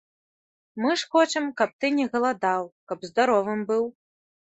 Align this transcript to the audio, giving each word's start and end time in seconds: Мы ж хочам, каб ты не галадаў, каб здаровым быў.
Мы 0.83 0.93
ж 1.01 1.09
хочам, 1.13 1.45
каб 1.63 1.77
ты 1.83 1.93
не 1.99 2.09
галадаў, 2.17 2.63
каб 2.93 3.09
здаровым 3.13 3.59
быў. 3.73 3.83